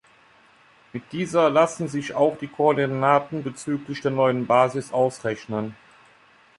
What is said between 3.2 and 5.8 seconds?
bezüglich der neuen Basis ausrechnen.